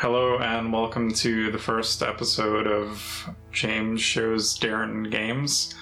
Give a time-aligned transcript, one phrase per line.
[0.00, 5.74] Hello and welcome to the first episode of James Shows Darren Games.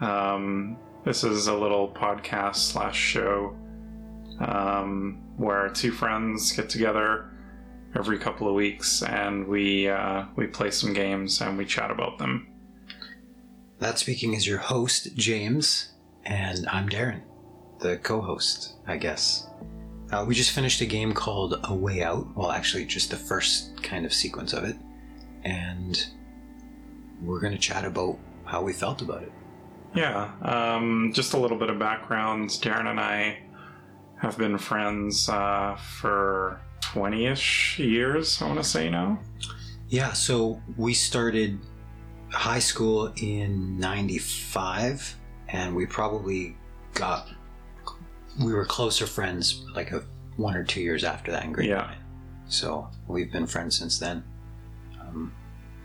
[0.00, 3.56] Um, this is a little podcast slash show
[4.40, 7.30] um, where two friends get together
[7.94, 12.18] every couple of weeks and we uh, we play some games and we chat about
[12.18, 12.48] them.
[13.78, 15.92] That speaking is your host, James,
[16.24, 17.20] and I'm Darren,
[17.78, 19.46] the co host, I guess.
[20.12, 22.36] Uh, we just finished a game called A Way Out.
[22.36, 24.76] Well, actually, just the first kind of sequence of it.
[25.44, 26.06] And
[27.22, 29.32] we're going to chat about how we felt about it.
[29.94, 32.50] Yeah, um, just a little bit of background.
[32.50, 33.38] Darren and I
[34.20, 39.18] have been friends uh, for 20 ish years, I want to say now.
[39.88, 41.58] Yeah, so we started
[42.30, 45.16] high school in 95,
[45.48, 46.56] and we probably
[46.94, 47.28] got.
[48.38, 50.04] We were closer friends like a,
[50.36, 51.94] one or two years after that in grade Yeah.
[52.48, 54.22] So we've been friends since then.
[55.00, 55.32] Um,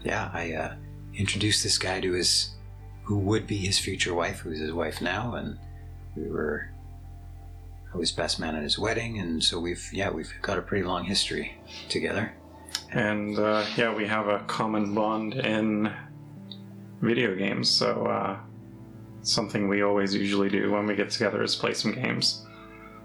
[0.04, 0.76] yeah, I uh,
[1.16, 2.52] introduced this guy to his,
[3.04, 5.58] who would be his future wife, who's his wife now, and
[6.16, 6.70] we were.
[7.94, 10.86] I was best man at his wedding, and so we've yeah we've got a pretty
[10.86, 11.58] long history
[11.90, 12.32] together.
[12.94, 15.92] And uh, yeah, we have a common bond in
[17.02, 18.38] video games, so uh,
[19.24, 22.46] something we always usually do when we get together is play some games.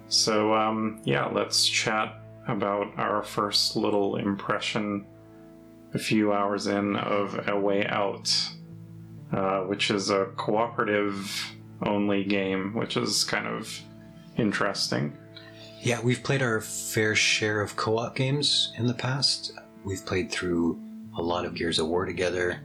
[0.09, 5.07] So um, yeah, let's chat about our first little impression
[5.95, 8.33] a few hours in of A Way Out,
[9.33, 13.81] uh, which is a cooperative only game, which is kind of
[14.37, 15.17] interesting.
[15.81, 19.53] Yeah, we've played our fair share of co op games in the past.
[19.85, 20.81] We've played through
[21.17, 22.61] a lot of Gears of War together,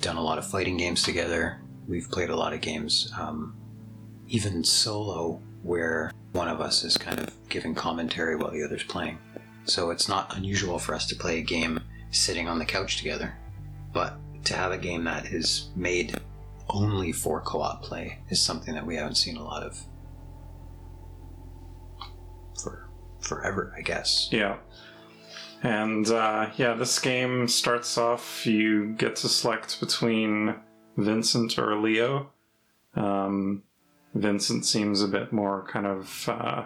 [0.00, 1.61] done a lot of fighting games together.
[1.88, 3.56] We've played a lot of games, um,
[4.28, 9.18] even solo, where one of us is kind of giving commentary while the other's playing.
[9.64, 11.80] So it's not unusual for us to play a game
[12.10, 13.34] sitting on the couch together.
[13.92, 16.16] But to have a game that is made
[16.68, 19.78] only for co op play is something that we haven't seen a lot of
[22.60, 22.88] for
[23.20, 24.28] forever, I guess.
[24.30, 24.56] Yeah.
[25.62, 30.56] And uh, yeah, this game starts off, you get to select between
[30.96, 32.30] Vincent or Leo.
[32.94, 33.62] Um,
[34.14, 36.64] Vincent seems a bit more kind of uh,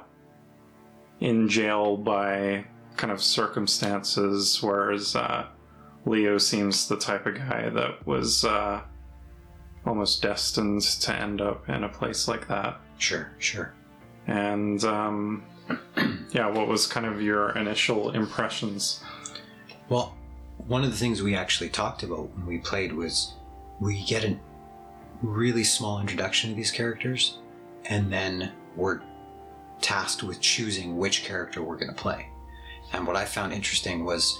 [1.20, 2.64] in jail by
[2.96, 5.46] kind of circumstances, whereas uh,
[6.04, 8.82] Leo seems the type of guy that was uh,
[9.84, 12.80] almost destined to end up in a place like that.
[12.98, 13.72] Sure, sure.
[14.26, 15.44] And um,
[16.32, 19.02] yeah, what was kind of your initial impressions?
[19.88, 20.16] Well,
[20.66, 23.34] one of the things we actually talked about when we played was
[23.80, 24.38] we get a
[25.22, 27.38] really small introduction to these characters,
[27.84, 29.00] and then we're
[29.80, 32.28] tasked with choosing which character we're going to play.
[32.92, 34.38] And what I found interesting was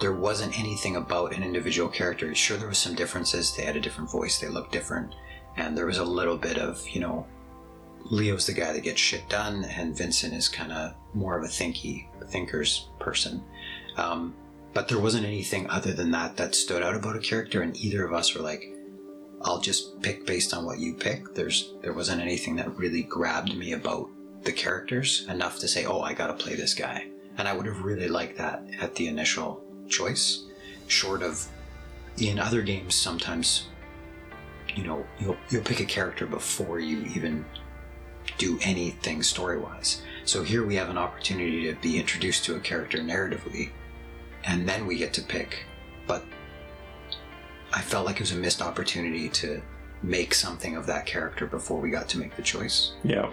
[0.00, 2.32] there wasn't anything about an individual character.
[2.34, 3.54] Sure, there was some differences.
[3.54, 5.14] They had a different voice, they looked different,
[5.56, 7.26] and there was a little bit of, you know,
[8.10, 11.48] Leo's the guy that gets shit done, and Vincent is kind of more of a
[11.48, 13.42] thinky, thinker's person.
[13.96, 14.34] Um,
[14.72, 18.04] but there wasn't anything other than that that stood out about a character, and either
[18.04, 18.72] of us were like,
[19.42, 23.56] "I'll just pick based on what you pick." There's there wasn't anything that really grabbed
[23.56, 24.08] me about
[24.42, 27.06] the characters enough to say, "Oh, I gotta play this guy."
[27.36, 30.44] And I would have really liked that at the initial choice,
[30.88, 31.46] short of
[32.18, 33.68] in other games sometimes.
[34.74, 37.44] You know, you'll you'll pick a character before you even
[38.36, 40.02] do anything story wise.
[40.24, 43.70] So here we have an opportunity to be introduced to a character narratively,
[44.44, 45.64] and then we get to pick.
[46.06, 46.24] But
[47.72, 49.60] I felt like it was a missed opportunity to
[50.02, 52.92] make something of that character before we got to make the choice.
[53.02, 53.30] Yeah.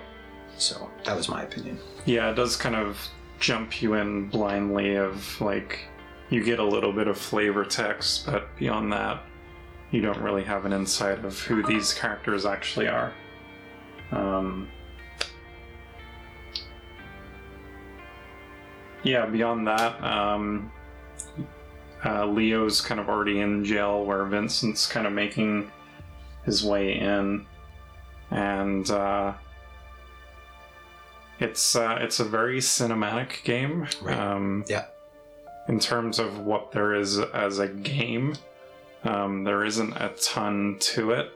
[0.58, 1.80] So that was my opinion.
[2.06, 2.98] Yeah, it does kind of
[3.40, 5.80] jump you in blindly of like
[6.30, 9.24] you get a little bit of flavor text, but beyond that,
[9.92, 13.14] you don't really have an insight of who these characters actually are.
[14.12, 14.68] Um,
[19.04, 20.72] yeah, beyond that, um,
[22.06, 25.72] uh, Leo's kind of already in jail, where Vincent's kind of making
[26.46, 27.46] his way in,
[28.32, 29.34] and uh,
[31.40, 33.88] it's uh, it's a very cinematic game.
[34.02, 34.18] Right.
[34.18, 34.86] Um, Yeah.
[35.68, 38.36] in terms of what there is as a game,
[39.04, 41.32] um, there isn't a ton to it.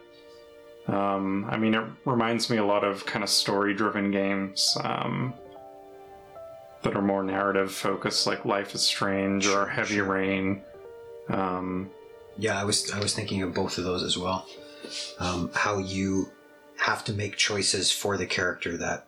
[0.87, 5.33] Um, I mean, it reminds me a lot of kind of story-driven games um,
[6.81, 10.01] that are more narrative focused, like Life is Strange or Heavy.
[10.01, 10.63] Rain.
[11.29, 11.89] Um,
[12.37, 14.47] Yeah, I was I was thinking of both of those as well.
[15.19, 16.31] Um, how you
[16.77, 19.07] have to make choices for the character that,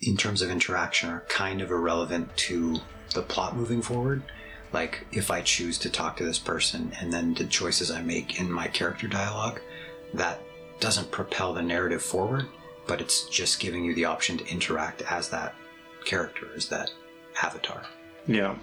[0.00, 2.80] in terms of interaction, are kind of irrelevant to
[3.14, 4.22] the plot moving forward.
[4.72, 8.40] like if I choose to talk to this person and then the choices I make
[8.40, 9.60] in my character dialogue,
[10.14, 10.40] that
[10.80, 12.46] doesn't propel the narrative forward,
[12.86, 15.54] but it's just giving you the option to interact as that
[16.04, 16.90] character, as that
[17.42, 17.82] avatar.
[18.26, 18.56] Yeah.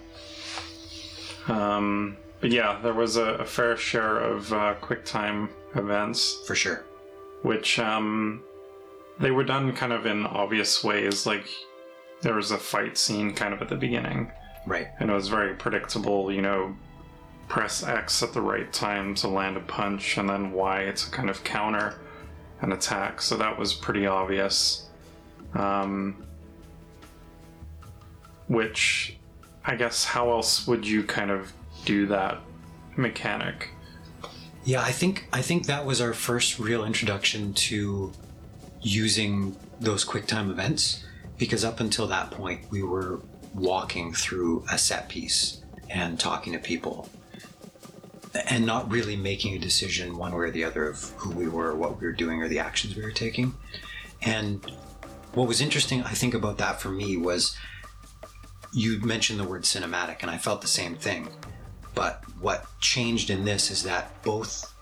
[1.48, 6.86] Um, but yeah, there was a, a fair share of uh, QuickTime events, For sure.
[7.42, 8.44] which um,
[9.20, 11.26] they were done kind of in obvious ways.
[11.26, 11.48] Like
[12.22, 14.32] there was a fight scene kind of at the beginning,
[14.66, 14.88] Right.
[15.00, 16.32] and it was very predictable.
[16.32, 16.76] You know,
[17.48, 21.30] press X at the right time to land a punch, and then Y to kind
[21.30, 22.00] of counter
[22.62, 23.22] an attack.
[23.22, 24.86] So that was pretty obvious.
[25.56, 26.26] Um,
[28.48, 29.18] which,
[29.66, 31.54] I guess, how else would you kind of
[31.86, 32.40] do that
[32.96, 33.70] mechanic?
[34.66, 38.12] Yeah, I think I think that was our first real introduction to
[38.82, 41.06] using those QuickTime events
[41.38, 43.22] because up until that point we were
[43.54, 47.10] walking through a set piece and talking to people
[48.48, 51.76] and not really making a decision one way or the other of who we were,
[51.76, 53.56] what we were doing, or the actions we were taking.
[54.22, 54.72] And
[55.34, 57.58] what was interesting, I think, about that for me was
[58.72, 61.30] you mentioned the word cinematic, and I felt the same thing.
[61.96, 64.74] But what changed in this is that both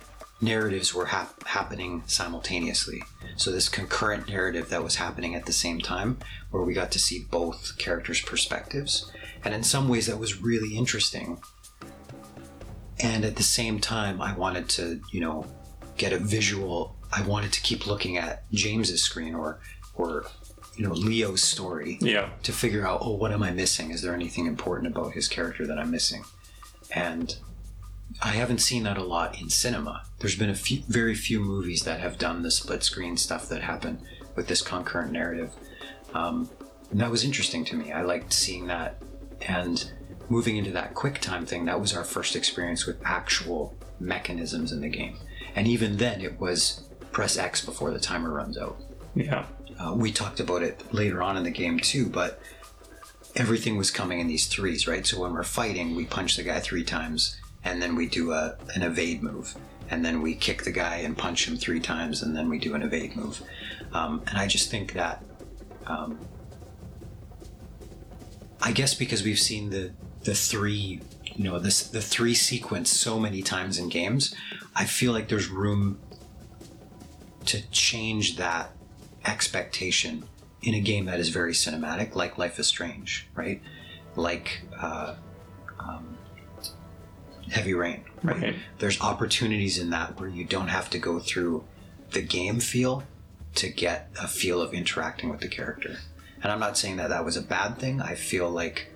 [0.42, 3.01] narratives were hap- happening simultaneously.
[3.38, 6.18] So, this concurrent narrative that was happening at the same time,
[6.51, 9.12] where we got to see both characters' perspectives.
[9.44, 11.42] And in some ways, that was really interesting.
[13.00, 15.45] And at the same time, I wanted to, you know,
[15.98, 16.95] get a visual.
[17.12, 19.60] I wanted to keep looking at James's screen or,
[19.95, 20.25] or,
[20.75, 23.92] you know, Leo's story Yeah, to figure out, oh, what am I missing?
[23.92, 26.24] Is there anything important about his character that I'm missing?
[26.94, 27.36] And
[28.22, 30.04] I haven't seen that a lot in cinema.
[30.19, 33.62] There's been a few, very few movies that have done the split screen stuff that
[33.62, 34.00] happened
[34.36, 35.51] with this concurrent narrative.
[36.13, 36.50] Um,
[36.89, 37.92] and that was interesting to me.
[37.92, 39.01] I liked seeing that.
[39.42, 39.92] And
[40.30, 44.81] moving into that quick time thing, that was our first experience with actual mechanisms in
[44.81, 45.18] the game.
[45.56, 48.78] And even then, it was press X before the timer runs out.
[49.16, 49.45] yeah,
[49.80, 52.39] Uh, we talked about it later on in the game too, but
[53.38, 55.06] everything was coming in these threes, right?
[55.06, 58.57] So when we're fighting, we punch the guy three times, and then we do a
[58.75, 59.56] an evade move,
[59.89, 62.74] and then we kick the guy and punch him three times, and then we do
[62.74, 63.42] an evade move.
[63.94, 65.24] Um, and I just think that,
[65.86, 66.19] um,
[68.62, 69.92] I guess because we've seen the
[70.24, 71.01] the three,
[71.36, 74.34] you know, this the three sequence so many times in games,
[74.75, 76.00] I feel like there's room
[77.45, 78.72] to change that
[79.25, 80.28] expectation
[80.62, 83.62] in a game that is very cinematic, like Life is Strange, right?
[84.15, 85.15] Like uh,
[85.80, 86.18] um,
[87.50, 88.42] Heavy Rain, right?
[88.42, 88.56] right.
[88.80, 91.63] There's opportunities in that where you don't have to go through
[92.12, 93.04] the game feel
[93.56, 95.98] to get a feel of interacting with the character.
[96.44, 98.01] And I'm not saying that that was a bad thing.
[98.01, 98.88] I feel like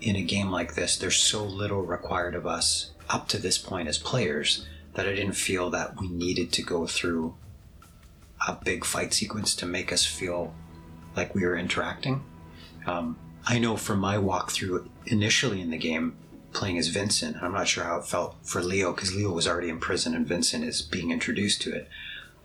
[0.00, 3.88] in a game like this, there's so little required of us up to this point
[3.88, 7.34] as players that I didn't feel that we needed to go through
[8.46, 10.54] a big fight sequence to make us feel
[11.16, 12.22] like we were interacting.
[12.86, 16.16] Um, I know from my walkthrough initially in the game,
[16.52, 19.68] playing as Vincent, I'm not sure how it felt for Leo because Leo was already
[19.68, 21.88] in prison and Vincent is being introduced to it.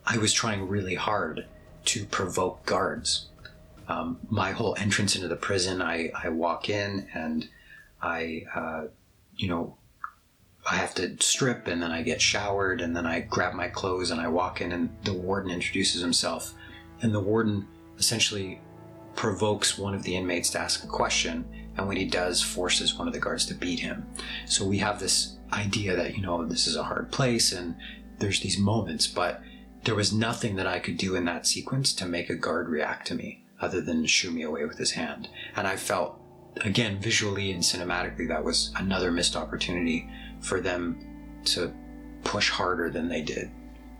[0.05, 1.45] I was trying really hard
[1.85, 3.27] to provoke guards.
[3.87, 7.47] Um, my whole entrance into the prison, I, I walk in and
[8.01, 8.83] I, uh,
[9.35, 9.77] you know,
[10.69, 14.11] I have to strip and then I get showered and then I grab my clothes
[14.11, 16.53] and I walk in and the warden introduces himself.
[17.01, 18.61] And the warden essentially
[19.15, 21.45] provokes one of the inmates to ask a question
[21.77, 24.05] and when he does forces one of the guards to beat him.
[24.45, 27.75] So we have this idea that, you know, this is a hard place and
[28.19, 29.41] there's these moments, but
[29.83, 33.07] there was nothing that I could do in that sequence to make a guard react
[33.07, 35.29] to me other than shoo me away with his hand.
[35.55, 36.19] And I felt
[36.61, 40.07] again visually and cinematically that was another missed opportunity
[40.39, 41.73] for them to
[42.23, 43.51] push harder than they did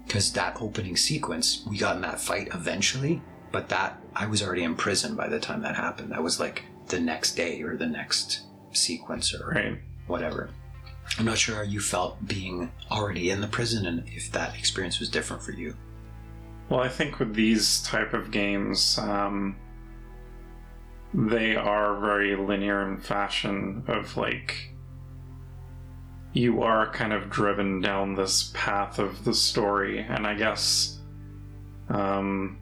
[0.06, 3.22] because that opening sequence we got in that fight eventually
[3.54, 6.12] but that i was already in prison by the time that happened.
[6.12, 8.42] That was like the next day or the next
[8.74, 9.80] sequence or Right.
[10.08, 10.50] whatever.
[11.18, 15.00] I'm not sure how you felt being already in the prison and if that experience
[15.00, 15.76] was different for you.
[16.70, 19.56] Well, I think with these type of games, um,
[21.14, 24.74] they are very linear in fashion of like
[26.34, 31.00] you are kind of driven down this path of the story, and I guess
[31.90, 32.58] um,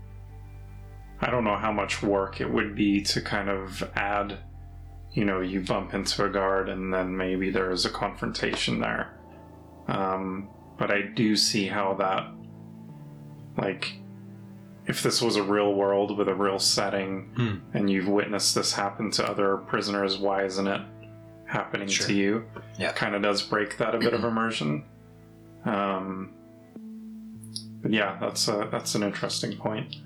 [1.22, 4.40] I don't know how much work it would be to kind of add.
[5.13, 9.13] You know, you bump into a guard, and then maybe there is a confrontation there.
[9.88, 12.28] Um, but I do see how that
[13.58, 13.94] like
[14.88, 17.78] if this was a real world with a real setting Hmm.
[17.78, 20.82] and you've witnessed this happen to other prisoners why isn't it
[21.46, 22.08] happening Sure.
[22.08, 22.46] to you.
[22.80, 22.94] Yeah.
[22.94, 24.86] Kind of does break that a bit of immersion.
[25.66, 26.32] Um,
[27.82, 29.98] but yeah, that's a, that's an interesting point.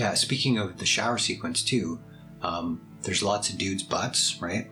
[0.00, 2.00] Yeah, speaking of the shower sequence too,
[2.40, 4.66] um, there's lots of dudes' butts, right?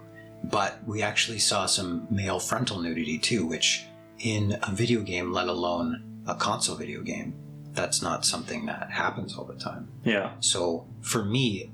[0.44, 3.84] But we actually saw some male frontal nudity too, which
[4.20, 7.34] in a video game, let alone a console video game,
[7.72, 9.90] that's not something that happens all the time.
[10.02, 10.32] Yeah.
[10.40, 11.72] So for me,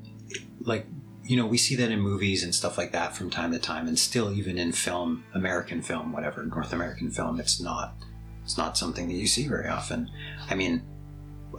[0.62, 0.88] like,
[1.22, 3.86] you know, we see that in movies and stuff like that from time to time,
[3.86, 7.94] and still even in film, American film, whatever, North American film, it's not
[8.42, 10.10] it's not something that you see very often.
[10.50, 10.82] I mean,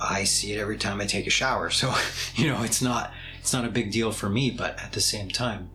[0.02, 1.94] I see it every time I take a shower, so
[2.36, 4.52] you know, it's not it's not a big deal for me.
[4.52, 5.70] But at the same time,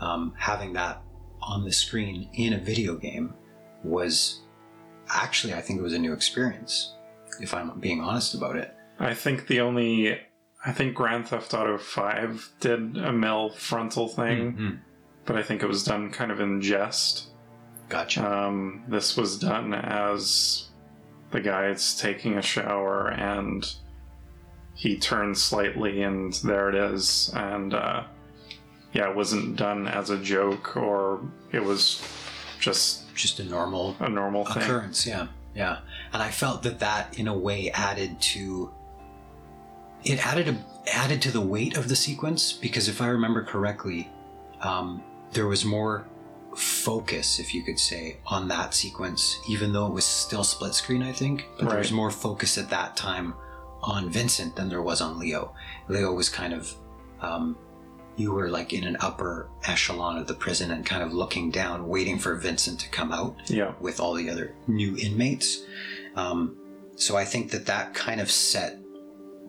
[0.00, 1.02] um, having that
[1.42, 3.34] on the screen in a video game
[3.82, 4.40] was
[5.08, 6.94] actually, I think, it was a new experience.
[7.40, 8.74] If I'm being honest about it.
[8.98, 10.18] I think the only
[10.66, 14.78] I think Grand Theft Auto 5 did a male frontal thing, Mhm.
[15.26, 17.28] but I think it was done kind of in jest.
[17.90, 18.24] Gotcha.
[18.26, 20.68] Um, this was done as
[21.34, 23.74] the guy guy's taking a shower and
[24.76, 27.32] he turns slightly and there it is.
[27.34, 28.04] And uh,
[28.92, 32.00] yeah, it wasn't done as a joke or it was
[32.60, 34.62] just Just a normal a normal thing.
[34.62, 35.80] occurrence yeah yeah
[36.12, 38.72] and i felt that that in a way added to
[40.04, 44.08] it added a, added to the weight of the sequence because if i remember correctly
[44.62, 46.06] um, there was more
[46.84, 51.02] focus if you could say on that sequence even though it was still split screen
[51.02, 53.34] i think but there was more focus at that time
[53.82, 55.54] on vincent than there was on leo
[55.88, 56.62] leo was kind of
[57.20, 57.56] um,
[58.16, 61.88] you were like in an upper echelon of the prison and kind of looking down
[61.88, 63.72] waiting for vincent to come out Yeah.
[63.80, 65.48] with all the other new inmates.
[66.14, 66.56] Um,
[66.96, 68.78] so I think that that kind of set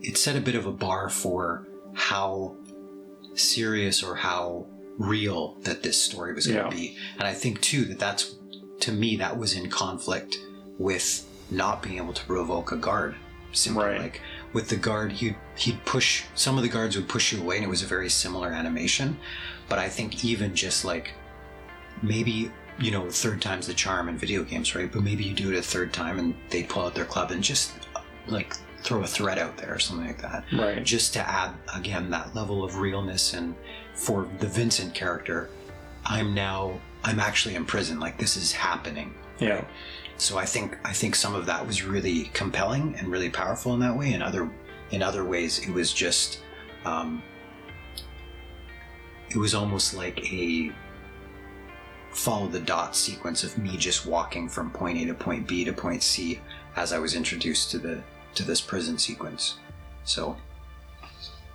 [0.01, 2.55] it set a bit of a bar for how
[3.35, 4.65] serious or how
[4.97, 6.69] real that this story was going Yeah.
[6.69, 6.97] to be.
[7.17, 8.35] And I think too that that's
[8.81, 10.37] to me that was in conflict
[10.77, 13.15] with not being able to provoke a guard.
[13.51, 14.01] Simply Right.
[14.01, 14.21] like
[14.53, 17.63] with the guard, he'd he'd push some of the guards would push you away, and
[17.65, 19.17] it was a very similar animation.
[19.69, 21.13] But I think even just like
[22.01, 25.49] maybe you know third time's the charm in video games right but maybe you do
[25.49, 27.71] it a third time and they pull out their club and just
[28.27, 30.83] like throw a threat out there or something like that Right.
[30.83, 33.33] just to add again that level of realness.
[33.33, 33.55] And
[33.95, 35.49] for the vincent character
[36.05, 37.99] i'm now i'm actually in prison.
[37.99, 39.13] Like this is happening.
[39.39, 39.65] Yeah.
[40.17, 43.79] so i think i think some of that was really compelling and really powerful in
[43.81, 44.13] that way.
[44.13, 44.49] And other
[44.91, 46.39] in other ways it was just
[46.85, 47.23] um,
[49.31, 50.71] it was almost like a
[52.11, 55.73] follow the dot sequence of me just walking from point A to point B to
[55.73, 56.39] point C
[56.75, 58.01] as I was introduced to the
[58.35, 59.57] to this prison sequence.
[60.03, 60.37] So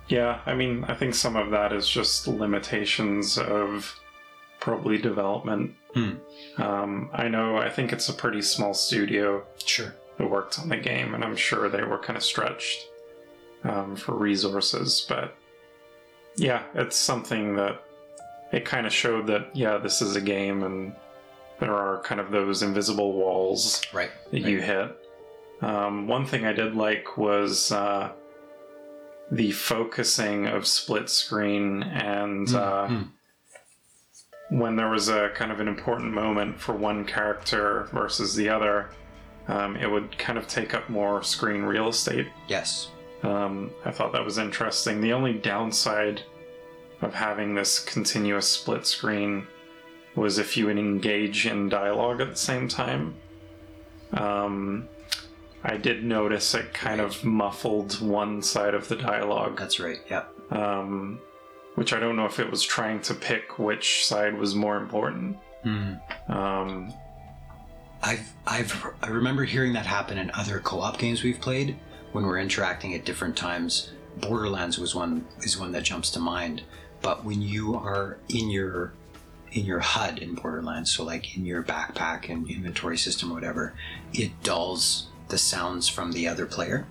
[0.07, 3.97] Yeah, I mean, I think some of that is just limitations of
[4.59, 5.73] probably development.
[5.93, 6.11] Hmm.
[6.57, 10.77] Um, I know, I think it's a pretty small studio sure, that worked on the
[10.77, 12.87] game, and I'm sure they were kind of stretched
[13.63, 15.05] um, for resources.
[15.07, 15.35] But
[16.35, 17.83] yeah, it's something that
[18.51, 20.93] it kind of showed that, yeah, this is a game, and
[21.59, 24.97] there are kind of those invisible walls right, that you hit.
[25.61, 28.11] Um, one thing I did like was uh,
[29.31, 33.07] the focusing of split screen, and uh, Mhm.
[34.49, 38.89] when there was a kind of an important moment for one character versus the other,
[39.47, 42.27] um, it would kind of take up more screen real estate.
[42.47, 42.89] yes,
[43.23, 44.99] Um, I thought that was interesting.
[44.99, 46.23] The only downside
[47.03, 49.45] of having this continuous split screen
[50.15, 53.13] was if you would engage in dialogue at the same time.
[54.13, 54.89] Um,
[55.63, 59.99] I did notice it kind of muffled one side of the dialogue, that's right.
[60.09, 61.19] Yeah, um,
[61.75, 65.37] which I don't know if it was trying to pick which side was more important.
[66.27, 66.93] Um,
[68.03, 71.77] I've I've I remember hearing that happen in other co-op games we've played
[72.11, 73.91] when we're interacting at different times.
[74.17, 76.63] Borderlands was one is one that jumps to mind.
[77.01, 78.93] But when you are in your
[79.51, 83.73] in your HUD in Borderlands, so like in your backpack and inventory system or whatever,
[84.13, 86.85] it dulls the sounds from the other player,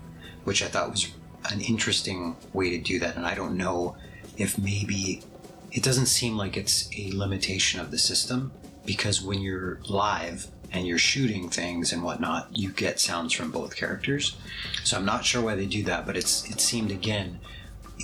[0.44, 1.12] which I thought was
[1.50, 3.16] an interesting way to do that.
[3.16, 3.96] And I don't know
[4.36, 5.22] if maybe
[5.70, 8.52] it doesn't seem like it's a limitation of the system
[8.84, 13.76] because when you're live and you're shooting things and whatnot, you get sounds from both
[13.76, 14.36] characters.
[14.84, 17.40] So I'm not sure why they do that, but it's it seemed again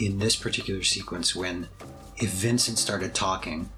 [0.00, 1.68] in this particular sequence when
[2.18, 3.70] if Vincent started talking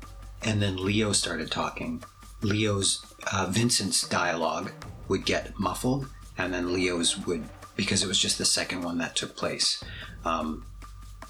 [0.43, 2.03] and then Leo started talking,
[2.43, 4.73] Leo's uh, Vincent's dialogue
[5.09, 7.45] would get muffled, and then Leo's would
[7.77, 9.83] because it was just the second one that took place.
[10.25, 10.65] Um,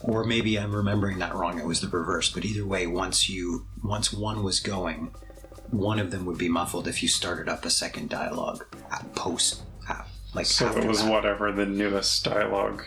[0.00, 1.58] or maybe I'm remembering that wrong.
[1.58, 2.30] It was the reverse.
[2.32, 5.12] But either way, once you once one was going,
[5.70, 9.62] one of them would be muffled if you started up a second dialogue at post,
[10.34, 11.10] like So it was that.
[11.10, 12.84] whatever the newest dialogue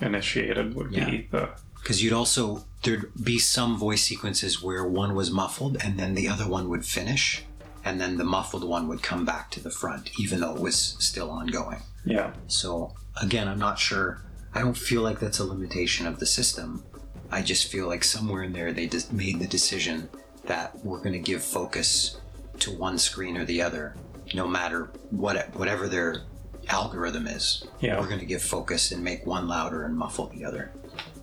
[0.00, 5.30] initiated would be the because you'd also there'd be some voice sequences where one was
[5.30, 7.44] muffled and then the other one would finish
[7.84, 10.96] and then the muffled one would come back to the front even though it was
[10.98, 11.82] still ongoing.
[12.04, 12.32] Yeah.
[12.46, 14.22] so again i'm not sure.
[14.54, 16.82] I don't feel like that's a limitation of the system.
[17.30, 20.08] I just feel like somewhere in there they just made the decision
[20.44, 22.18] that we're going to give focus
[22.58, 23.94] to one screen or the other
[24.34, 26.22] no matter what whatever their
[26.68, 27.64] algorithm is.
[27.80, 27.98] Yeah.
[28.00, 30.72] we're going to give focus and make one louder and muffle the other.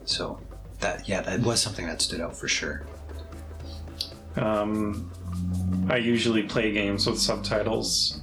[0.05, 0.39] So
[0.79, 2.85] that yeah that was something that stood out for sure.
[4.35, 5.11] Um,
[5.89, 8.22] I usually play games with subtitles,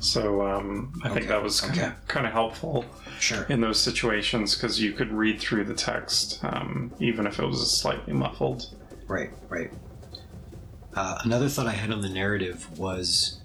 [0.00, 2.84] so um, I think Okay, that was kind of kind of helpful
[3.18, 7.46] sure in those situations because you could read through the text um, even if it
[7.46, 8.74] was slightly muffled.
[9.06, 9.70] Right, right.
[10.94, 13.40] Uh, another thought I had on the narrative was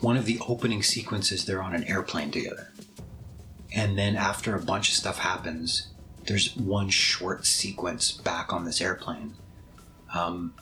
[0.00, 2.72] one of the opening sequences, they're on an airplane together.
[3.74, 5.88] And then after a bunch of stuff happens,
[6.26, 9.34] there's one short sequence back on this airplane.
[10.14, 10.54] Um,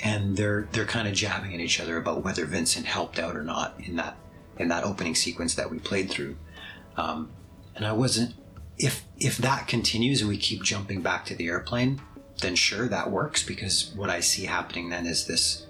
[0.00, 3.42] and they're they're kind of jabbing at each other about whether Vincent helped out or
[3.42, 4.16] not in that
[4.58, 6.36] in that opening sequence that we played through.
[6.96, 7.30] Um,
[7.74, 8.34] and I wasn't
[8.78, 12.00] if if that continues and we keep jumping back to the airplane,
[12.40, 15.66] then sure that works because what I see happening then is this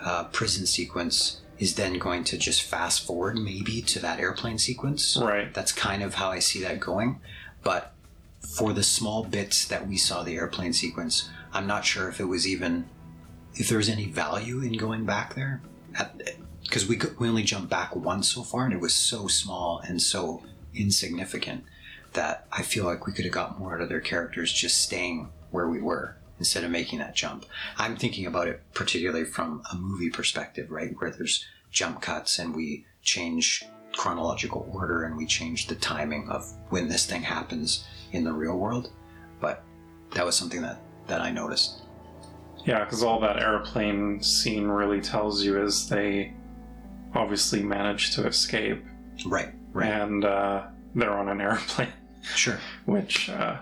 [0.00, 5.18] uh, prison sequence is then going to just fast forward maybe to that airplane sequence.
[5.20, 5.52] Right.
[5.52, 7.20] That's kind of how I see that going.
[7.62, 7.92] But
[8.56, 12.24] for the small bits that we saw the airplane sequence, I'm not sure if it
[12.24, 12.88] was even
[13.60, 15.60] if there's any value in going back there.
[16.62, 20.00] Because we we only jumped back once so far, and it was so small and
[20.00, 20.42] so
[20.74, 21.64] insignificant
[22.14, 25.28] that I feel like we could have got more out of their characters just staying
[25.50, 27.44] where we were instead of making that jump.
[27.76, 30.94] I'm thinking about it particularly from a movie perspective, right?
[30.98, 36.50] Where there's jump cuts and we change chronological order and we change the timing of
[36.70, 38.90] when this thing happens in the real world.
[39.40, 39.62] But
[40.14, 41.82] that was something that, that I noticed.
[42.66, 46.34] Yeah, because all that airplane scene really tells you is they
[47.14, 48.84] obviously managed to escape
[49.26, 49.88] Right, right.
[49.90, 51.88] and uh, they're on an airplane.
[52.34, 52.58] Sure.
[52.84, 53.56] which uh,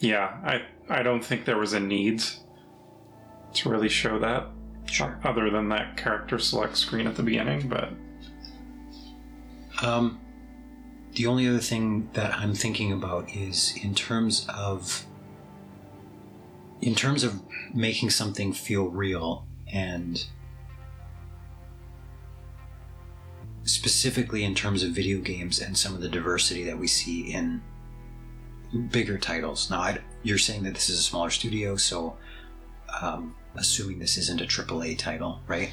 [0.00, 2.22] yeah i i don't think there was a need
[3.54, 4.46] to really show that
[4.86, 5.18] Sure.
[5.24, 7.90] other than that character select screen at the beginning but
[9.82, 10.20] Um,
[11.14, 15.04] the only other thing that I'm thinking about is in terms of
[16.80, 17.40] in terms of
[17.74, 20.26] making something feel real and
[23.64, 27.60] specifically in terms of video games and some of the diversity that we see in
[28.90, 29.70] bigger titles.
[29.70, 32.16] Now, I, you're saying that this is a smaller studio, so
[33.00, 35.70] um, assuming this isn't a AAA title, right?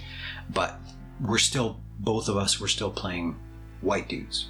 [0.50, 0.80] But
[1.22, 2.60] we're still both of us.
[2.60, 3.38] We're still playing
[3.82, 4.50] white dudes,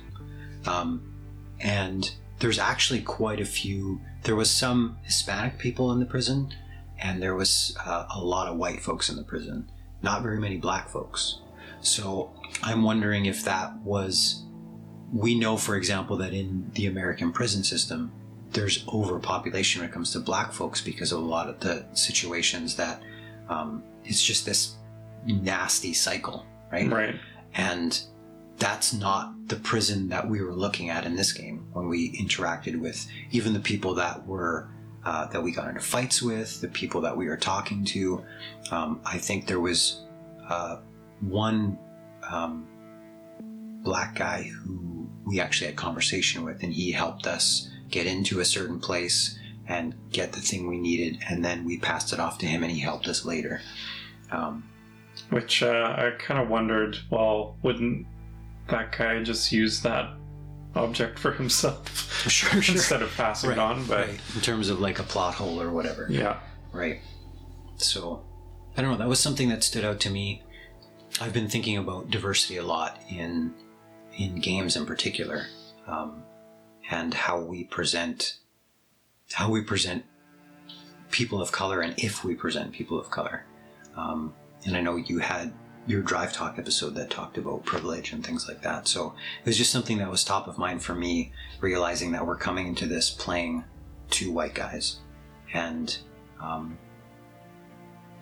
[0.65, 1.13] um,
[1.60, 4.02] and there's actually quite a few.
[4.26, 6.52] There was some Hispanic people in the prison,
[7.00, 9.70] and there was uh, a lot of white folks in the prison.
[10.02, 11.40] Not very many black folks.
[11.82, 12.34] So
[12.64, 14.42] I'm wondering if that was.
[15.14, 18.12] We know, for example, that in the American prison system,
[18.52, 22.76] there's overpopulation when it comes to black folks because of a lot of the situations
[22.76, 23.04] that
[23.48, 24.76] um, it's just this
[25.26, 26.92] nasty cycle, right?
[26.92, 27.16] right
[27.54, 28.02] And
[28.58, 32.80] that's not the prison that we were looking at in this game when we interacted
[32.80, 34.70] with even the people that were
[35.04, 38.24] uh, that we got into fights with, the people that we were talking to.
[38.72, 40.02] Um, I think there was
[40.50, 40.78] uh,
[41.20, 41.78] one
[42.28, 42.68] um,
[43.84, 48.46] black guy who we actually had conversation with, and he helped us get into a
[48.46, 49.38] certain place
[49.68, 52.72] and get the thing we needed, and then we passed it off to him, and
[52.72, 53.62] he helped us later.
[54.32, 54.63] Um,
[55.30, 58.06] which uh, i kind of wondered well wouldn't
[58.67, 60.12] that guy just use that
[60.75, 62.75] object for himself Sure, sure.
[62.75, 64.19] instead of passing it on but right.
[64.34, 66.08] in terms of like a plot hole or whatever.
[66.10, 66.39] yeah
[66.75, 66.99] Right.
[67.78, 68.21] So,
[68.75, 68.97] I don't know.
[68.97, 70.43] That was something that stood out to me.
[71.21, 73.54] I've been thinking about diversity a lot in
[74.17, 75.45] in games in particular,
[75.88, 76.23] um,
[76.91, 78.38] and how we present
[79.32, 80.04] how we present
[81.12, 83.45] people of color, and if we present people of color.
[83.95, 84.34] Um,
[84.65, 85.54] and I know you had
[85.88, 88.88] your Drive Talk episode that talked about privilege and things like that.
[88.88, 92.38] So it was just something that was top of mind for me, realizing that we're
[92.38, 93.63] coming into this playing
[94.10, 94.98] two white guys,
[95.54, 95.98] and
[96.41, 96.78] um,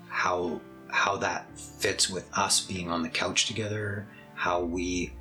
[0.07, 5.13] how how that fits with us being on the couch together, how we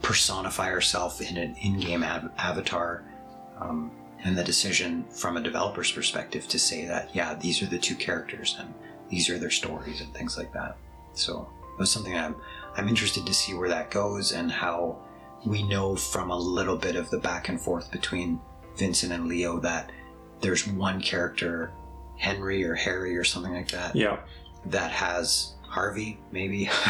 [0.00, 3.04] personify ourselves in an in-game av- avatar,
[3.60, 3.90] um,
[4.24, 7.94] and the decision from a developer's perspective to say that yeah these are the two
[7.94, 8.72] characters and
[9.10, 10.76] these are their stories and things like that
[11.12, 12.34] so it was something i'm
[12.76, 14.98] i'm interested to see where that goes and how
[15.46, 18.40] we know from a little bit of the back and forth between
[18.76, 19.90] vincent and leo that
[20.40, 21.72] there's one character
[22.16, 24.18] henry or harry or something like that Yeah.
[24.66, 26.68] that has harvey maybe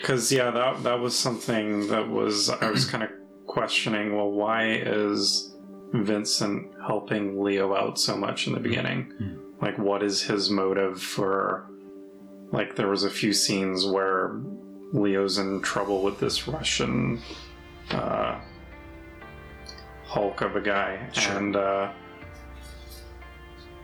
[0.00, 3.10] Because yeah, that that was something that was I was kind of
[3.48, 4.14] questioning.
[4.14, 5.56] Well, why is
[5.92, 9.12] Vincent helping Leo out so much in the beginning?
[9.18, 9.36] Hmm.
[9.60, 11.68] Like, what is his motive for?
[12.52, 14.40] Like, there was a few scenes where
[14.92, 17.20] Leo's in trouble with this Russian
[17.90, 18.40] uh,
[20.06, 21.36] Hulk of a guy, Sure.
[21.36, 21.90] and uh,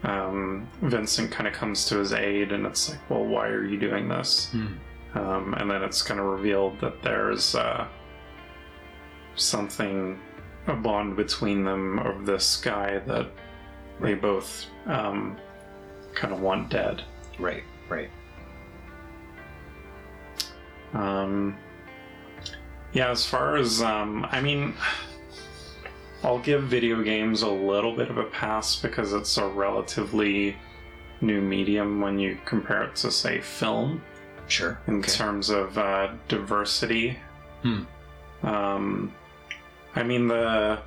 [0.05, 3.79] um, Vincent kind of comes to his aid, and it's like, well, why are you
[3.79, 4.51] doing this?
[4.53, 5.19] Hmm.
[5.19, 7.87] um, and then it's kind of revealed that there's uh,
[9.37, 10.19] something
[10.67, 13.29] a bond between them of this guy that
[14.01, 15.37] they both um,
[16.15, 17.03] kind of want dead
[17.39, 18.11] right right
[20.93, 21.57] um,
[22.93, 24.75] yeah as far as um, i mean
[26.23, 30.57] i'll give video games a little bit of a pass because it's a relatively
[31.21, 34.03] new medium when you compare it to say film
[34.49, 35.13] sure in okay.
[35.13, 37.17] terms of uh, diversity.
[37.63, 37.83] Hmm.
[38.43, 39.15] Um,
[39.95, 40.81] I mean the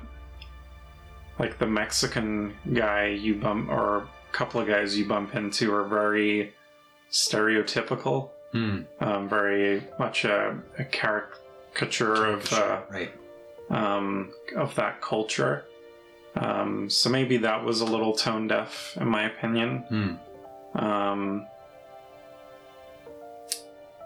[1.38, 6.54] like the Mexican guy you bump or couple of guys you bump into are very
[7.10, 8.80] stereotypical, Hmm.
[9.00, 13.12] um, very much a, a caricature of uh, right
[13.70, 15.64] um, of that culture.
[16.34, 20.18] Um, so maybe that was a little tone deaf, in my opinion.
[20.74, 21.46] Um,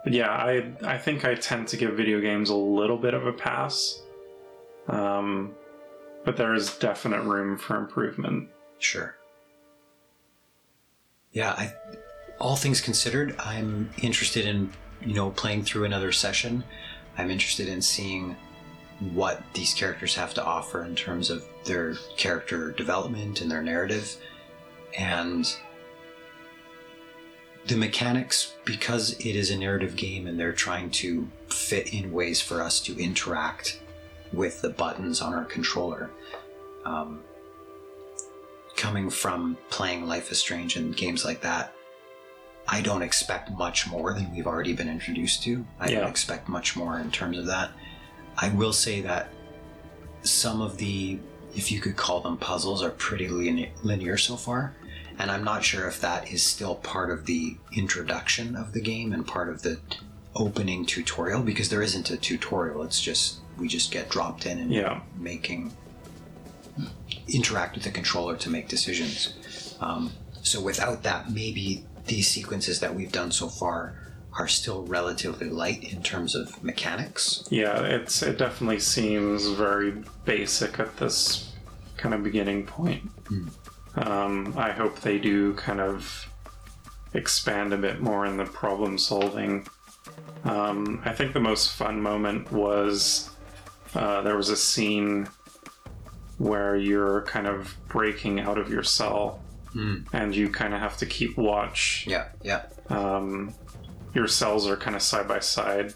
[0.05, 3.27] but yeah, I I think I tend to give video games a little bit of
[3.27, 4.03] a pass.
[4.89, 5.55] Um,
[6.25, 8.49] but there is definite room for improvement.
[8.79, 9.15] Sure.
[11.33, 11.75] Yeah, I
[12.39, 16.65] all things considered, I'm interested in, you know, playing through another session.
[17.17, 18.37] I'm interested in seeing
[19.13, 24.17] what these characters have to offer in terms of their character development and their narrative.
[24.99, 25.47] And
[27.67, 32.41] the mechanics, because it is a narrative game and they're trying to fit in ways
[32.41, 33.81] for us to interact
[34.33, 36.11] with the buttons on our controller.
[36.85, 37.21] Um,
[38.77, 41.75] coming from playing Life is Strange and games like that,
[42.69, 45.65] I don't expect much more than we've already been introduced to.
[45.81, 46.01] I Yeah.
[46.01, 47.73] don't expect much more in terms of that.
[48.37, 49.29] I will say that
[50.23, 51.19] some of the,
[51.55, 54.75] if you could call them puzzles, are pretty linear, linear so far.
[55.19, 59.13] And I'm not sure if that is still part of the introduction of the game
[59.13, 59.79] and part of the
[60.35, 62.83] opening tutorial because there isn't a tutorial.
[62.85, 65.01] It's just, we just get dropped in and Yeah.
[65.19, 65.77] making
[67.33, 69.77] interact with the controller to make decisions.
[69.81, 73.95] Um, so without that, maybe these sequences that we've done so far
[74.39, 77.47] are still relatively light in terms of mechanics.
[77.51, 81.53] Yeah, it's it definitely seems very basic at this
[81.97, 83.11] kind of beginning point.
[83.97, 86.29] Um, I hope they do kind of
[87.15, 89.67] expand a bit more in the problem solving.
[90.45, 93.31] Um, I think the most fun moment was
[93.95, 95.29] uh, there was a scene
[96.43, 99.41] where you're kind of breaking out of your cell
[100.13, 102.05] and you kind of have to keep watch.
[102.07, 103.55] Yeah, yeah, um,
[104.13, 105.95] your cells are kind of side by side,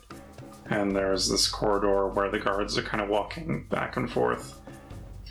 [0.71, 4.59] and there's this corridor where the guards are kind of walking back and forth,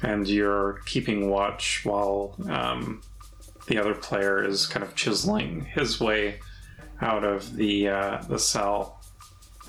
[0.04, 3.02] and you're keeping watch while um,
[3.68, 6.40] the other player is kind of chiseling his way
[7.02, 9.02] out of the uh, the cell,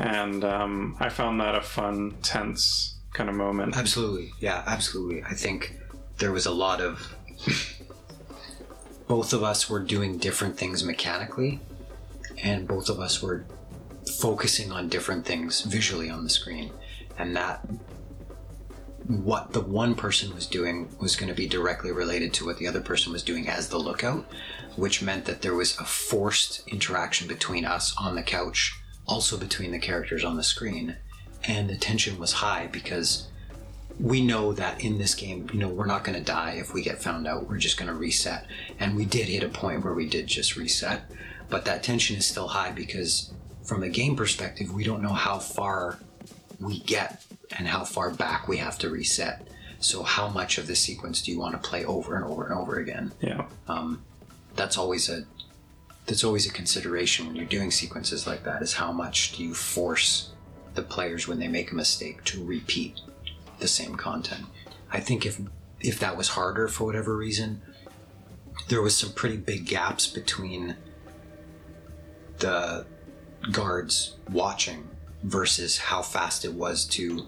[0.00, 3.76] and um, I found that a fun, tense kind of moment.
[3.76, 4.30] absolutely.
[4.40, 5.24] Yeah, absolutely.
[5.24, 5.80] I think
[6.18, 7.14] there was a lot of.
[9.08, 11.60] both of us were doing different things mechanically,
[12.42, 13.46] and both of us were
[14.20, 16.70] focusing on different things visually on the screen.
[17.18, 17.66] And that
[19.06, 22.66] what the one person was doing was going to be directly related to what the
[22.66, 24.26] other person was doing as the lookout,
[24.76, 29.70] which meant that there was a forced interaction between us on the couch, also between
[29.70, 30.96] the characters on the screen,
[31.46, 33.28] and the tension was high because
[33.98, 36.82] we know that in this game, you know, we're not going to die if we
[36.82, 37.48] get found out.
[37.48, 38.46] We're just going to reset.
[38.78, 41.02] And we did hit a point where we did just reset,
[41.48, 43.32] but that tension is still high because
[43.64, 45.98] from a game perspective, we don't know how far
[46.60, 47.24] we get
[47.56, 49.48] and how far back we have to reset.
[49.78, 52.54] So, how much of the sequence do you want to play over and over and
[52.54, 53.12] over again?
[53.20, 54.02] Yeah, Um,
[54.54, 55.24] that's always a
[56.06, 58.62] that's always a consideration when you're doing sequences like that.
[58.62, 60.30] Is how much do you force
[60.76, 63.00] the players when they make a mistake to repeat
[63.58, 64.44] the same content?
[64.92, 65.40] I think if
[65.80, 67.62] if that was harder for whatever reason,
[68.68, 70.76] there was some pretty big gaps between
[72.38, 72.86] the
[73.52, 74.88] guards watching
[75.22, 77.26] versus how fast it was to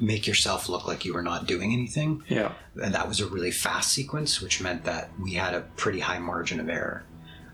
[0.00, 2.22] make yourself look like you were not doing anything.
[2.28, 2.52] Yeah.
[2.80, 6.18] And that was a really fast sequence, which meant that we had a pretty high
[6.18, 7.04] margin of error.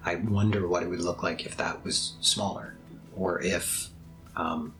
[0.04, 2.74] I wonder what it would look like if that was smaller,
[3.14, 3.88] or if,
[4.36, 4.74] um,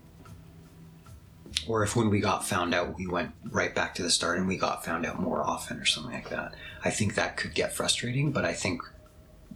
[1.68, 4.48] or if when we got found out, we went right back to the start and
[4.48, 6.54] we got found out more often, or something like that.
[6.84, 8.82] I think that could get frustrating, but I think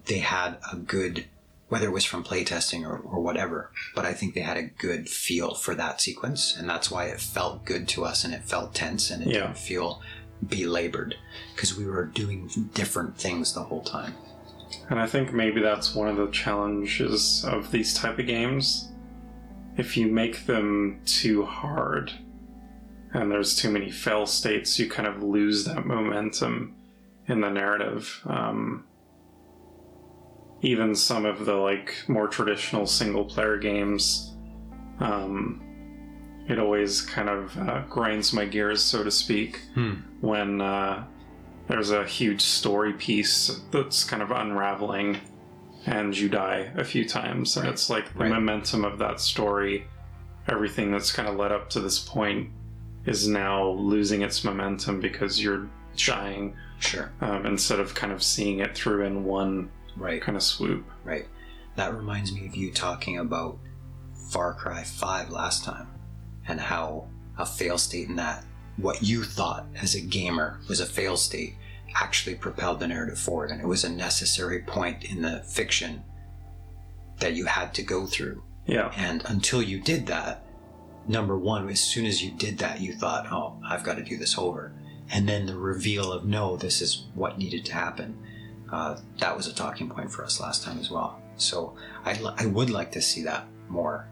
[0.05, 1.25] they had a good,
[1.69, 5.09] whether it was from playtesting or, or whatever, but I think they had a good
[5.09, 8.75] feel for that sequence, and that's why it felt good to us and it felt
[8.75, 9.41] tense and it Yeah.
[9.47, 10.01] didn't feel
[10.47, 11.17] belabored
[11.55, 14.15] because we were doing different things the whole time.
[14.91, 18.89] And I think maybe that's one of the challenges of these type of games.
[19.77, 22.13] If you make them too hard
[23.13, 26.75] and there's too many fail states, you kind of lose that momentum
[27.29, 28.21] in the narrative.
[28.27, 28.85] Um,
[30.63, 34.33] even some of the like more traditional single player games,
[35.01, 35.63] um,
[36.49, 39.95] it always kind of uh, grinds my gears, so to speak, Hmm.
[40.21, 41.05] when uh,
[41.69, 45.19] there's a huge story piece that's kind of unraveling
[45.87, 47.73] and you die a few times and Right.
[47.73, 48.31] it's like the Right.
[48.33, 49.87] momentum of that story
[50.49, 52.51] everything that's kind of led up to this point
[53.05, 57.11] is now losing its momentum because you're dying Sure.
[57.21, 60.21] um, instead of kind of seeing it through in one Right.
[60.21, 61.27] kind of swoop Right.
[61.77, 63.59] That reminds me of you talking about
[64.31, 65.89] Far Cry 5 last time
[66.49, 68.45] and how a fail state in that,
[68.77, 71.55] what you thought as a gamer was a fail state,
[72.01, 73.51] actually propelled the narrative forward.
[73.51, 76.03] And it was a necessary point in the fiction
[77.19, 78.43] that you had to go through.
[78.67, 80.45] yeah And until you did that,
[81.09, 84.17] number one, as soon as you did that, you thought, oh, I've got to do
[84.17, 84.73] this over.
[85.11, 88.19] And then the reveal of, no, this is what needed to happen.
[88.71, 91.23] Uh, that was a talking point for us last time as well.
[91.37, 94.09] So li- I would like to see that more.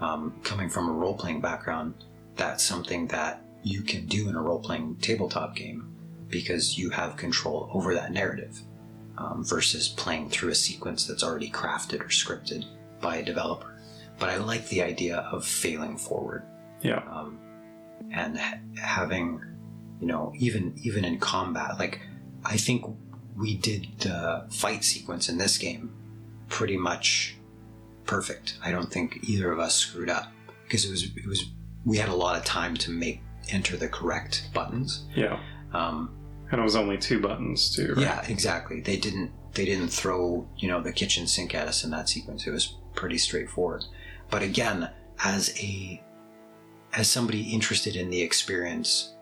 [0.00, 1.94] Um, coming from a role playing background,
[2.36, 5.95] that's something that you can do in a role playing tabletop game
[6.28, 8.60] because you have control over that narrative
[9.18, 12.64] um, versus playing through a sequence that's already crafted or scripted
[13.00, 13.78] by a developer.
[14.18, 16.42] But I like the idea of failing forward
[16.82, 17.38] yeah um,
[18.12, 19.40] and ha- having,
[20.00, 21.78] you know, even even in combat.
[21.78, 22.00] Like,
[22.44, 22.84] I think
[23.36, 25.92] we did the fight sequence in this game
[26.48, 27.36] pretty much
[28.04, 28.58] perfect.
[28.62, 30.32] I don't think either of us screwed up
[30.64, 31.44] because it was it was
[31.84, 35.04] we had a lot of time to make enter the correct buttons.
[35.14, 35.38] yeah
[35.72, 36.10] Um,
[36.50, 38.02] and it was only two buttons too right?
[38.02, 38.80] yeah, exactly.
[38.80, 42.46] They didn't they didn't throw, you know, the kitchen sink at us in that sequence.
[42.46, 43.84] It was pretty straightforward.
[44.30, 44.90] But again,
[45.24, 46.02] as a
[46.92, 49.14] as somebody interested in the experience,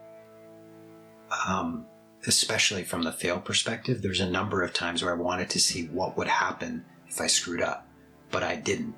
[1.49, 1.87] um,
[2.27, 5.87] especially from the fail perspective, there's a number of times where I wanted to see
[5.87, 7.89] what would happen if I screwed up,
[8.31, 8.95] but I didn't.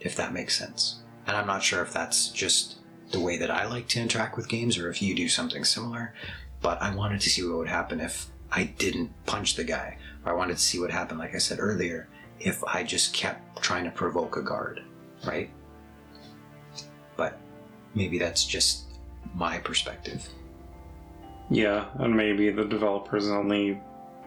[0.00, 1.02] If that makes sense.
[1.26, 2.76] And I'm not sure if that's just
[3.10, 6.14] the way that I like to interact with games or if you do something similar
[6.60, 9.98] but I wanted to see what would happen if I didn't punch the guy.
[10.24, 12.08] Or I wanted to see what happened, like I said earlier,
[12.40, 14.82] if I just kept trying to provoke a guard,
[15.26, 15.50] right?
[17.16, 17.38] But
[17.94, 18.84] maybe that's just
[19.34, 20.26] my perspective.
[21.50, 23.80] yeah and maybe the developers only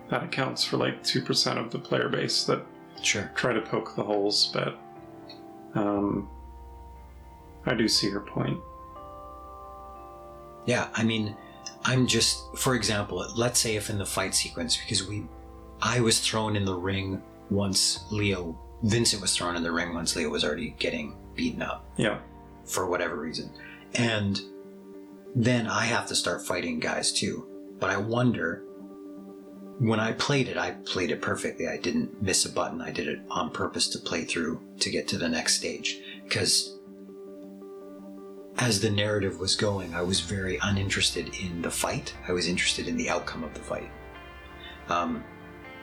[0.09, 2.61] that accounts for like 2% of the player base that
[3.01, 3.31] Sure.
[3.35, 4.77] try to poke the holes, but
[5.75, 6.29] um,
[7.65, 8.59] I do see your point.
[10.65, 11.35] Yeah, I mean,
[11.83, 15.23] I'm just, for example, let's say if in the fight sequence, because we,
[15.81, 20.15] I was thrown in the ring once Leo, Vincent was thrown in the ring once
[20.15, 21.85] Leo was already getting beaten up.
[21.97, 22.19] Yeah,
[22.65, 23.51] for whatever reason.
[23.95, 24.39] And
[25.35, 27.47] then I have to start fighting guys too.
[27.79, 28.63] But I wonder
[29.79, 31.67] when I played it, I played it perfectly.
[31.67, 32.81] I didn't miss a button.
[32.81, 35.99] I did it on purpose to play through to get to the next stage.
[36.23, 36.77] Because
[38.57, 42.13] as the narrative was going, I was very uninterested in the fight.
[42.27, 43.89] I was interested in the outcome of the fight.
[44.89, 45.23] Um,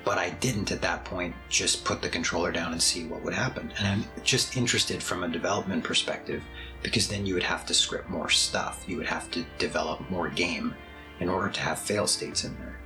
[0.04, 3.34] but I didn't at that point just put the controller down and see what would
[3.34, 3.72] happen.
[3.78, 6.42] And I'm just interested from a development perspective
[6.82, 8.84] because then you would have to script more stuff.
[8.86, 10.74] You would have to develop more game
[11.20, 12.78] in order to have fail states in there.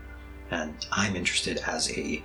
[0.51, 2.25] And I'm interested as a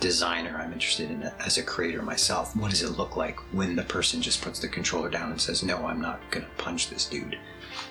[0.00, 2.54] designer, I'm interested in as a creator myself.
[2.56, 5.62] What does it look like when the person just puts the controller down and says,
[5.62, 7.38] No, I'm not going to punch this dude?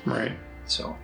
[0.05, 0.31] right,
[0.65, 0.95] So,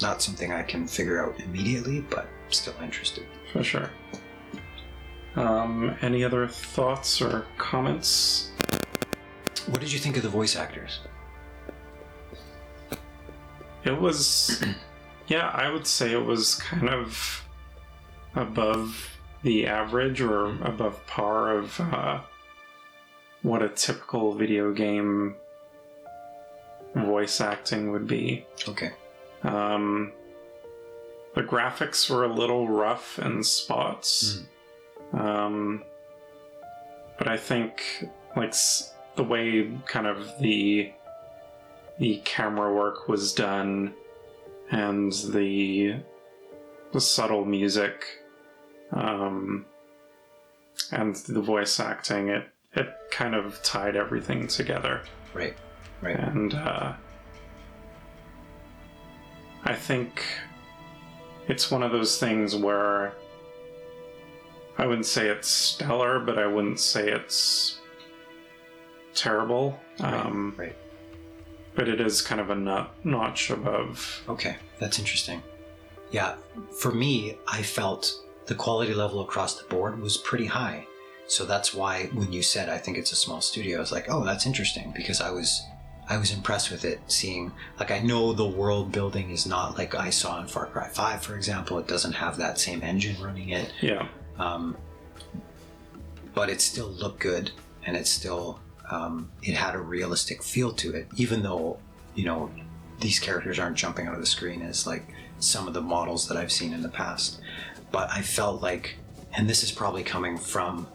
[0.00, 3.26] not something I can figure out immediately, but still interested.
[3.52, 3.90] for sure.
[5.36, 8.50] Um, any other thoughts or comments?
[9.66, 11.00] What did you think of the voice actors?
[13.84, 14.62] It was
[15.28, 17.44] Yeah, I would say it was kind of
[18.34, 19.13] above
[19.44, 22.20] the average or above par of uh,
[23.42, 25.36] what a typical video game
[26.94, 28.46] voice acting would be.
[28.66, 28.92] Okay.
[29.42, 30.12] Um,
[31.34, 34.42] the graphics were a little rough in spots.
[35.12, 35.84] Um,
[37.18, 38.54] but I think like
[39.16, 40.90] the way kind of the
[41.98, 43.94] the camera work was done
[44.70, 45.96] and the
[46.92, 48.04] the subtle music
[48.94, 49.66] um,
[50.92, 55.02] and the voice acting it it kind of tied everything together
[55.34, 55.54] Right.
[56.00, 56.16] Right.
[56.18, 56.92] and uh,
[59.64, 60.22] I think
[61.48, 63.14] it's one of those things where
[64.76, 67.78] I wouldn't say it's stellar, but I wouldn't say it's
[69.14, 69.78] terrible.
[70.00, 70.76] Um, right.
[71.74, 74.22] But it is kind of a nut- notch above.
[74.28, 75.42] Okay, that's interesting.
[76.10, 76.34] Yeah,
[76.80, 78.12] for me, I felt
[78.46, 80.86] the quality level across the board was pretty high.
[81.26, 84.06] So that's why when you said I think it's a small studio, I was like,
[84.10, 85.62] oh, that's interesting because I was
[86.08, 87.00] I was impressed with it.
[87.06, 90.88] Seeing like I know the world building is not like I saw in Far Cry
[90.88, 91.78] Five, for example.
[91.78, 94.06] It doesn't have that same engine running it, Yeah,
[94.38, 94.76] um,
[96.34, 97.52] but it still looked good
[97.86, 101.78] and it still um, it had a realistic feel to it even though
[102.14, 102.50] you know
[103.00, 105.04] these characters aren't jumping out of the screen as like
[105.38, 107.40] some of the models that i've seen in the past
[107.94, 108.96] but i felt like
[109.36, 110.86] and this is probably coming from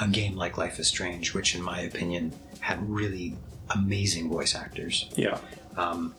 [0.00, 3.34] a game like life is strange which in my opinion had really
[3.74, 5.38] amazing voice actors yeah,
[5.76, 6.14] um,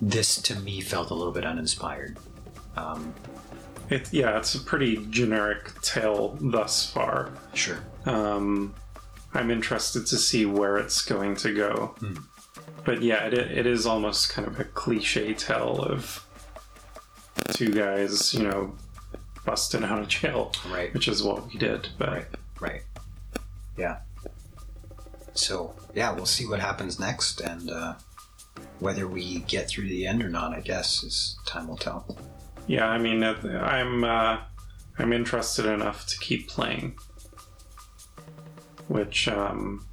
[0.00, 2.16] this to me felt a little bit uninspired
[2.76, 3.14] um,
[3.92, 7.32] it yeah, it's a pretty generic tale thus far.
[7.52, 8.74] sure Um,
[9.34, 11.94] I'm interested to see where it's going to go.
[11.98, 12.14] Hmm.
[12.84, 16.26] But yeah, it, it is almost kind of a cliche tale of
[17.50, 18.74] two guys, you know,
[19.44, 21.88] busting out of jail, right which is what we did.
[21.98, 22.26] But Right,
[22.60, 22.82] right.
[23.76, 23.98] Yeah.
[25.34, 27.94] So, yeah, we'll see what happens next, and uh,
[28.80, 32.16] whether we get through the end or not, I guess, is time will tell.
[32.66, 34.38] yeah, I mean, I'm uh,
[34.98, 36.96] I'm interested enough to keep playing.
[38.88, 39.86] Which um,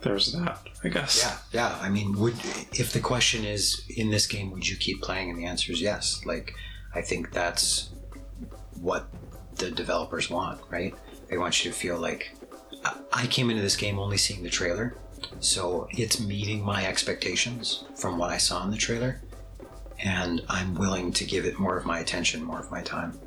[0.00, 1.22] there's that, I guess.
[1.52, 1.78] Yeah, yeah.
[1.82, 2.36] I mean, would
[2.72, 5.28] if the question is in this game, would you keep playing?
[5.30, 6.22] And the answer is yes.
[6.24, 6.54] Like,
[6.94, 7.90] I think that's
[8.80, 9.08] what
[9.56, 10.94] the developers want, right?
[11.28, 12.34] They want you to feel like
[13.12, 14.96] I- came into this game only seeing the trailer,
[15.40, 19.20] so it's meeting my expectations from what I saw in the trailer,
[19.98, 23.18] and I'm willing to give it more of my attention, more of my time.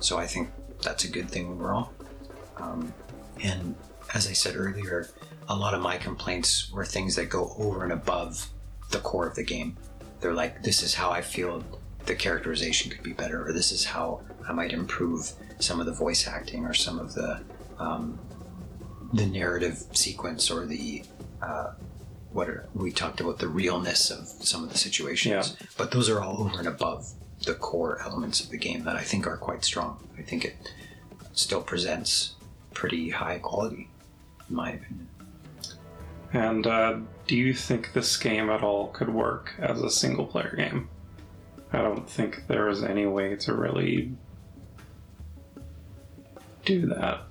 [0.00, 0.50] So I think
[0.82, 1.92] that's a good thing overall.
[2.56, 2.92] Um,
[3.42, 3.74] and
[4.14, 5.08] as I said earlier,
[5.48, 8.48] a lot of my complaints were things that go over and above
[8.90, 9.76] the core of the game.
[10.20, 11.64] They're like, this is how I feel
[12.06, 15.92] the characterization could be better, or this is how I might improve some of the
[15.92, 17.42] voice acting or some of the
[17.78, 18.18] um,
[19.12, 21.04] the narrative sequence or the
[21.42, 21.72] uh,
[22.32, 25.56] what are, we talked about the realness of some of the situations.
[25.76, 27.10] But those are all over and above
[27.44, 30.06] the core elements of the game that I think are quite strong.
[30.18, 30.72] I think it
[31.32, 32.34] still presents
[32.74, 33.88] pretty high quality,
[34.48, 35.08] in my opinion.
[36.32, 40.54] And uh, do you think this game at all could work as a single player
[40.56, 40.88] game?
[41.72, 44.12] I don't think there is any way to really
[46.64, 47.22] do that.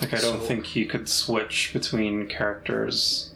[0.00, 3.32] Like, I don't So- think you could switch between characters.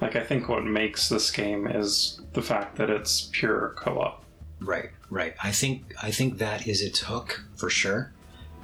[0.00, 4.24] Like, I think what makes this game is the fact that it's pure co op.
[4.60, 5.34] Right, right.
[5.42, 8.12] I think I think that is its hook for sure,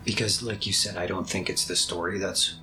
[0.04, 2.56] because like you said, I don't think it's the story that's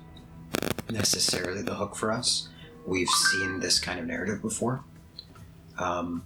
[0.90, 2.48] necessarily the hook for us.
[2.86, 4.84] We've seen this kind of narrative before,
[5.78, 6.24] um,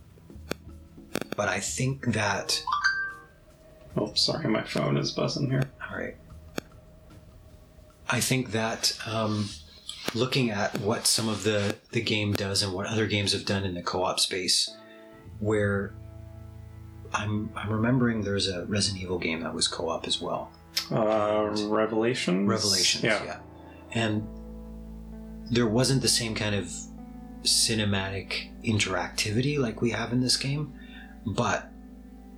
[1.37, 2.63] but I think that
[3.99, 5.63] Oh, sorry, my phone is buzzing here.
[5.91, 6.17] all right.
[8.09, 9.49] I think that um,
[10.15, 13.65] looking at what some of the the game does and what other games have done
[13.65, 14.71] in the co-op space,
[15.41, 15.95] where
[17.13, 20.51] I'm I'm remembering there's a Resident Evil game that was co-op as well.
[20.91, 22.47] Uh, Revelations?
[22.49, 23.25] Revelations, Yeah.
[23.25, 23.39] yeah.
[23.93, 24.27] And
[25.51, 26.71] there wasn't the same kind of
[27.43, 30.75] cinematic interactivity like we have in this game,
[31.27, 31.71] but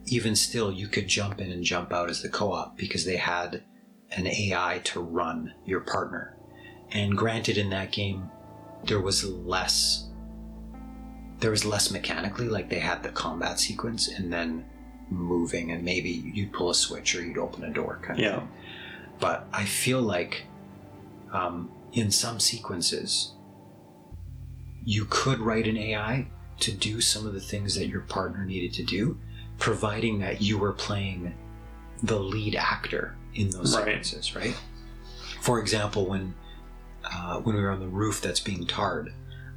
[0.06, 3.16] even still, you could jump in and jump out as the co op because they
[3.16, 3.62] had
[4.10, 6.34] an AI to run your partner.
[6.90, 8.30] And granted, in that game,
[8.84, 10.06] there was less.
[11.40, 14.64] There was less mechanically, like they had the combat sequence and then
[15.10, 18.38] moving, and maybe you'd pull a switch or you'd open a door, kind of Yeah.
[18.40, 18.48] thing
[19.20, 20.44] but I feel like
[21.32, 23.34] um, in some sequences
[24.84, 26.26] you could write an AI
[26.60, 29.18] to do some of the things that your partner needed to do,
[29.58, 31.34] providing that you were playing
[32.02, 33.84] the lead actor in those Right.
[34.04, 34.54] sequences, right?
[35.40, 36.34] For example, when
[37.10, 39.12] uh, when we were on the roof that's being tarred,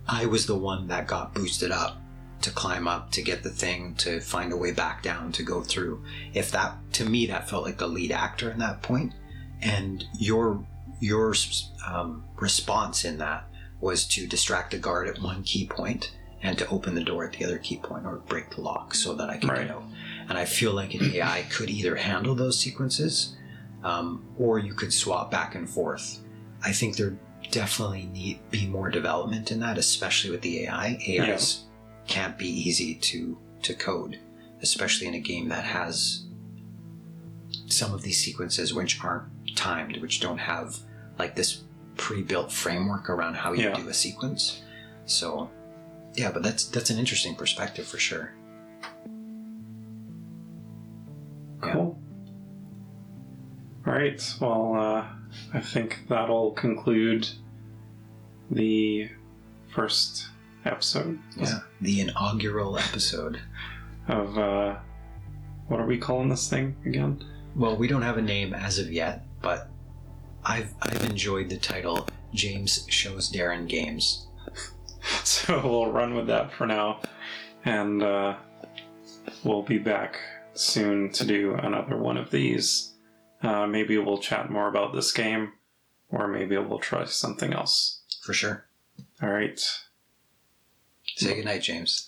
[0.08, 1.98] I was the one that got boosted up
[2.42, 5.62] to climb up to get the thing to find a way back down to go
[5.62, 6.04] through.
[6.34, 9.14] If that to me that felt like the lead actor in that point,
[9.62, 10.66] and your
[11.00, 11.34] your
[11.86, 13.48] um, response in that
[13.82, 16.12] was to distract the guard at one key point
[16.44, 19.14] and to open the door at the other key point or break the lock so
[19.14, 19.68] that I can right.
[19.68, 19.84] get out.
[20.28, 23.36] And I feel like an AI could either handle those sequences
[23.84, 26.20] um, or you could swap back and forth.
[26.64, 27.18] I think there
[27.52, 30.98] definitely need be more development in that, especially with the AI.
[31.08, 31.66] AIs
[32.08, 34.20] can't be easy to to code,
[34.62, 36.26] especially in a game that has
[37.68, 39.26] some of these sequences which aren't
[39.56, 40.78] timed, which don't have
[41.20, 41.64] like this
[41.98, 43.76] pre-built framework around how you Yeah.
[43.76, 44.62] do a sequence.
[45.06, 45.50] So,
[46.16, 48.34] yeah, but that's that's an interesting perspective for sure.
[51.64, 51.74] Yeah.
[51.74, 52.00] Cool.
[53.86, 54.36] All right.
[54.40, 55.06] Well, uh,
[55.54, 57.28] I think that'll conclude
[58.50, 59.10] the
[59.74, 60.28] first
[60.66, 63.40] episode Yeah, the inaugural episode.
[64.08, 64.78] of uh,
[65.68, 67.24] what are we calling this thing again?
[67.56, 69.70] Well, we don't have a name as of yet, but
[70.44, 74.28] I've I've enjoyed the title James shows Darren games.
[75.24, 77.00] So we'll run with that for now,
[77.64, 78.36] and uh,
[79.44, 80.20] we'll be back
[80.54, 82.94] soon to do another one of these.
[83.42, 85.54] Uh, maybe we'll chat more about this game,
[86.10, 88.02] or maybe we'll try something else.
[88.24, 88.66] For sure.
[89.22, 89.60] All right.
[91.16, 92.08] Say goodnight, James.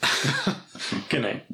[1.10, 1.45] Good night.